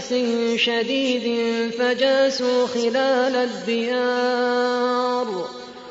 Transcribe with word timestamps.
بأس 0.00 0.14
شديد 0.56 1.26
فجاسوا 1.70 2.66
خلال 2.66 3.36
الديار 3.36 5.26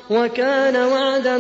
وكان 0.09 0.75
وعدا 0.75 1.37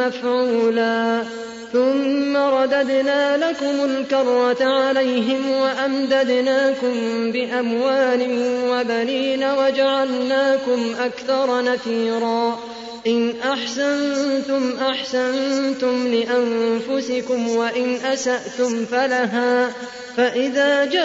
مفعولا 0.00 1.24
ثم 1.72 2.36
رددنا 2.36 3.36
لكم 3.36 3.84
الكرة 3.84 4.64
عليهم 4.64 5.50
وأمددناكم 5.50 6.92
بأموال 7.32 8.26
وبنين 8.68 9.44
وجعلناكم 9.44 10.94
أكثر 11.00 11.64
نفيرا. 11.64 12.58
إن 13.06 13.34
أحسنتم 13.44 14.72
أحسنتم 14.90 16.06
لأنفسكم 16.06 17.48
وإن 17.48 17.94
أسأتم 17.94 18.84
فلها. 18.84 19.70
فإذا 20.16 20.84
جاء 20.84 21.02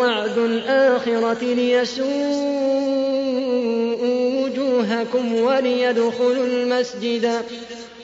وعد 0.00 0.38
الآخرة 0.38 1.44
ليسوءوا 1.54 2.56
وجوهكم 4.44 5.34
وليدخلوا 5.34 6.46
المسجد. 6.46 7.32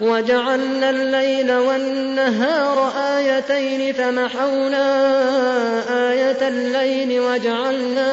وجعلنا 0.00 0.90
الليل 0.90 1.52
والنهار 1.52 2.92
آيتين 3.16 3.92
فمحونا 3.94 4.86
آية 6.10 6.48
الليل 6.48 7.20
وجعلنا 7.20 8.10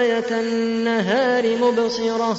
آية 0.00 0.30
النهار 0.30 1.56
مبصرة 1.56 2.38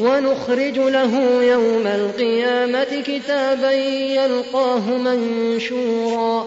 ونخرج 0.00 0.78
له 0.78 1.42
يوم 1.42 1.86
القيامة 1.86 3.02
كتابا 3.06 3.72
يلقاه 3.72 4.80
منشورا. 4.80 6.46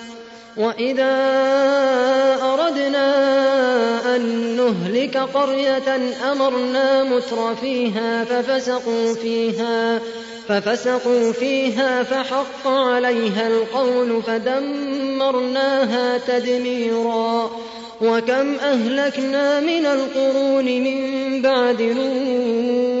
وإذا 0.57 1.13
أردنا 2.41 3.05
أن 4.15 4.21
نهلك 4.55 5.17
قرية 5.17 5.95
أمرنا 6.31 7.03
متر 7.03 7.55
فيها 7.55 8.23
ففسقوا 8.23 9.13
فيها 9.13 9.99
ففسقوا 10.47 11.31
فيها 11.31 12.03
فحق 12.03 12.67
عليها 12.67 13.47
القول 13.47 14.23
فدمرناها 14.23 16.17
تدميرا 16.17 17.51
وكم 18.01 18.55
أهلكنا 18.55 19.59
من 19.59 19.85
القرون 19.85 20.65
من 20.65 21.41
بعد 21.41 21.81
نوح 21.81 23.00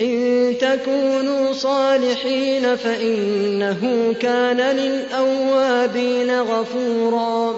إن 0.00 0.54
تكونوا 0.60 1.52
صالحين 1.52 2.76
فإنه 2.76 4.14
كان 4.20 4.56
للأوابين 4.56 6.40
غفورا. 6.40 7.56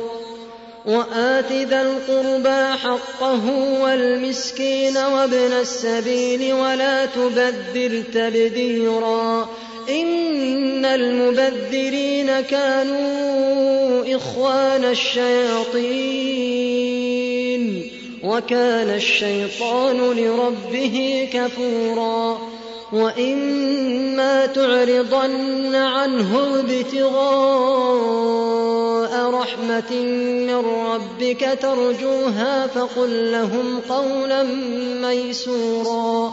وآت 0.87 1.53
ذا 1.53 1.83
القربى 1.83 2.79
حقه 2.79 3.51
والمسكين 3.83 4.97
وابن 4.97 5.53
السبيل 5.61 6.53
ولا 6.53 7.07
تبذر 7.07 8.03
تبذيرا. 8.15 9.49
إن 9.91 10.85
المبذرين 10.85 12.41
كانوا 12.41 14.17
إخوان 14.17 14.85
الشياطين. 14.85 17.02
وكان 18.25 18.91
الشيطان 18.91 19.97
لربه 19.97 21.29
كفورا 21.33 22.39
وإما 22.93 24.47
تعرضن 24.47 25.75
عنهم 25.75 26.59
ابتغاء 26.59 28.03
رحمة 29.31 29.93
من 30.47 30.65
ربك 30.67 31.59
ترجوها 31.63 32.67
فقل 32.67 33.33
لهم 33.33 33.81
قولا 33.89 34.43
ميسورا 35.03 36.33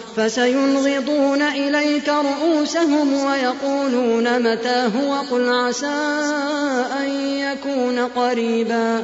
فسينغضون 0.15 1.41
إليك 1.41 2.09
رؤوسهم 2.09 3.13
ويقولون 3.13 4.51
متى 4.51 4.89
هو 4.97 5.13
قل 5.31 5.49
عسى 5.49 5.87
أن 6.99 7.09
يكون 7.21 7.99
قريبا 7.99 9.03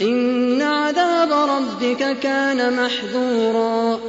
إن 0.00 0.62
عذاب 0.62 1.32
ربك 1.32 2.18
كان 2.22 2.72
محذورا. 2.76 4.00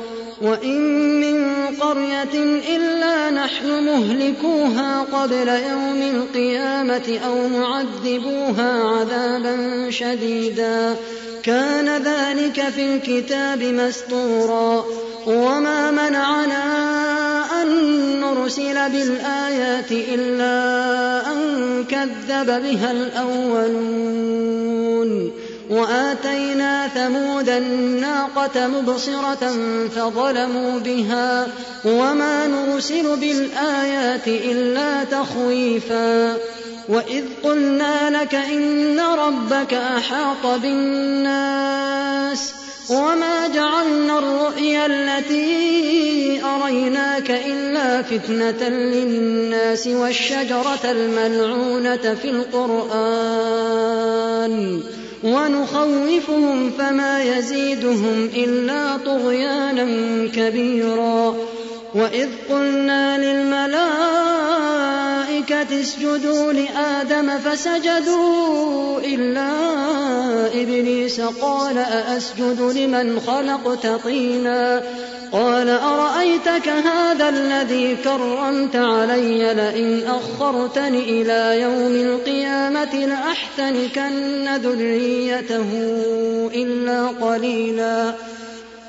وإن 0.42 0.82
من 1.20 1.66
قرية 1.80 2.64
إلا 2.76 3.30
نحن 3.30 3.68
مهلكوها 3.68 5.02
قبل 5.02 5.48
يوم 5.48 6.02
القيامة 6.02 7.20
أو 7.28 7.48
معذبوها 7.48 8.84
عذابا 8.84 9.88
شديدا. 9.90 10.96
كان 11.44 11.90
ذلك 11.90 12.70
في 12.76 12.96
الكتاب 12.96 13.64
مسطورا 13.64 14.86
وما 15.28 15.92
منعنا 15.92 16.64
أن 17.62 17.68
نرسل 18.22 18.90
بالآيات 18.90 19.92
إلا 19.92 21.32
أن 21.32 21.84
كذب 21.90 22.46
بها 22.46 22.92
الأولون. 22.92 24.16
وآتينا 25.70 26.88
ثمود 26.88 27.50
الناقة 27.50 28.68
مبصرة 28.68 29.54
فظلموا 29.96 30.80
بها 30.80 31.48
وما 31.86 32.48
نرسل 32.48 33.18
بالآيات 33.18 34.28
إلا 34.28 35.04
تخويفا 35.04 36.38
وإذ 36.90 37.24
قلنا 37.44 38.22
لك 38.22 38.36
إن 38.36 39.00
ربك 39.00 39.74
أحاط 39.74 40.46
بالناس 40.62 42.54
وما 42.90 43.48
جعلنا 43.48 44.20
الرؤيا 44.20 44.86
التي 44.86 46.42
أريناك 46.44 47.32
إلا 47.32 48.02
فتنة 48.02 48.70
للناس 48.70 49.88
والشجرة 49.88 50.92
الملعونة 50.92 52.16
في 52.22 52.30
القرآن 52.30 53.66
ونخوفهم 55.26 56.72
فما 56.78 57.24
يزيدهم 57.24 58.30
إلا 58.36 58.98
طغيانا 58.98 59.86
كبيرا. 60.28 61.36
وإذ 61.96 62.30
قلنا 62.50 63.18
للملائكة 63.18 65.05
الملائكة 65.52 65.82
اسجدوا 65.82 66.54
لآدم 66.54 67.38
فسجدوا 67.38 69.00
إلا 69.00 69.48
إبليس 70.62 71.22
قال 71.22 71.78
أأسجد 71.78 72.62
لمن 72.62 73.20
خلقت 73.20 73.88
طينا 73.88 74.84
قال 75.32 75.70
أرأيتك 75.70 76.70
هذا 76.70 77.30
الذي 77.30 77.96
كرمت 77.96 78.76
علي 78.76 79.54
لئن 79.54 80.02
أخرتني 80.08 81.00
إلى 81.22 81.62
يوم 81.62 81.96
القيامة 81.96 82.96
لأحتنكن 82.96 84.56
ذريته 84.56 85.70
إلا 86.56 87.08
قليلا 87.08 88.14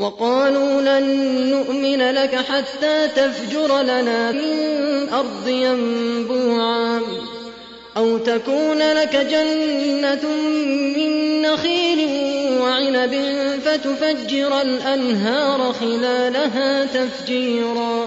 وقالوا 0.00 0.80
لن 0.80 1.04
نؤمن 1.50 2.10
لك 2.10 2.34
حتى 2.34 3.08
تفجر 3.08 3.82
لنا 3.82 4.32
من 4.32 4.74
الأرض 5.14 5.48
ينبوعا 5.48 7.00
أو 7.96 8.18
تكون 8.18 8.78
لك 8.78 9.16
جنة 9.16 10.28
من 10.96 11.42
نخيل 11.42 12.08
وعنب 12.60 13.14
فتفجر 13.64 14.60
الأنهار 14.62 15.72
خلالها 15.72 16.84
تفجيرا 16.84 18.06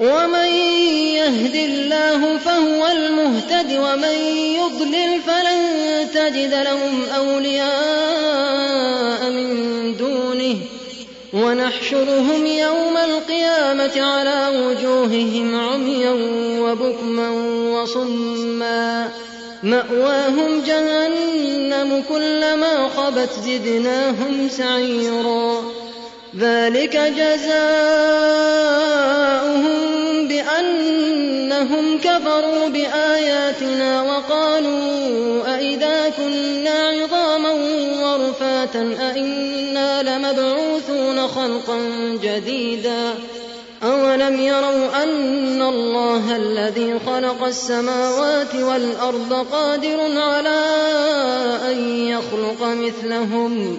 ومن 0.00 0.46
يهد 1.14 1.54
الله 1.54 2.38
فهو 2.38 2.86
المهتد 2.86 3.72
ومن 3.72 4.14
يضلل 4.54 5.20
فلن 5.26 5.60
تجد 6.14 6.54
لهم 6.54 7.04
أولياء 7.16 7.70
من 9.30 9.96
دونه. 9.96 10.56
ونحشرهم 11.32 12.46
يوم 12.46 12.96
القيامة 12.96 14.00
على 14.00 14.66
وجوههم 14.66 15.60
عميا 15.60 16.12
وبكما 16.60 17.30
وصما. 17.70 19.08
مأواهم 19.62 20.62
جهنم 20.66 22.04
كلما 22.08 22.88
خبت 22.88 23.30
زدناهم 23.44 24.48
سعيرا. 24.48 25.87
ذلك 26.36 26.96
جزاؤهم 26.96 27.58
بأنهم 30.28 31.98
كفروا 31.98 32.68
بآياتنا 32.68 34.02
وقالوا 34.02 35.54
أئذا 35.56 36.08
كنا 36.08 36.88
عظاما 36.88 37.52
ورفاتا 38.02 38.96
أئنا 39.10 40.02
لمبعوثون 40.02 41.28
خلقا 41.28 41.78
جديدا 42.22 43.14
أولم 43.82 44.40
يروا 44.40 45.02
أن 45.02 45.62
الله 45.62 46.36
الذي 46.36 46.98
خلق 47.06 47.44
السماوات 47.44 48.54
والأرض 48.54 49.46
قادر 49.52 50.20
على 50.20 50.64
أن 51.70 52.06
يخلق 52.08 52.62
مثلهم 52.62 53.78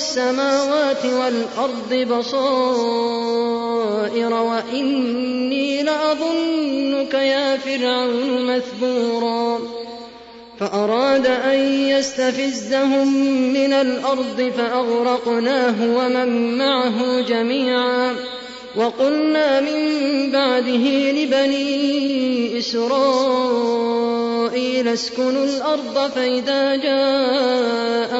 السماوات 0.00 1.04
والأرض 1.04 1.94
بصائر 1.94 2.32
وإني 4.32 5.82
لأظنك 5.82 7.14
يا 7.14 7.56
فرعون 7.56 8.56
مثبورا. 8.56 9.58
فأراد 10.60 11.26
أن 11.26 11.58
يستفزهم 11.88 13.14
من 13.52 13.72
الأرض 13.72 14.52
فأغرقناه 14.56 15.74
ومن 15.96 16.58
معه 16.58 17.20
جميعا. 17.20 18.14
وقلنا 18.76 19.60
من 19.60 19.80
بعده 20.32 21.12
لبني 21.12 22.58
إسرائيل 22.58 24.00
اسكنوا 24.88 25.44
الأرض 25.44 26.10
فإذا 26.10 26.76
جاء 26.76 28.19